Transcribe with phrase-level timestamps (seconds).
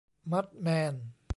[0.31, 0.93] มัดแมน